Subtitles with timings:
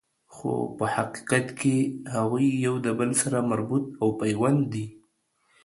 [0.33, 1.77] خو په حقیقت کی
[2.15, 4.87] هغوی یو د بل سره مربوط او پیوند دي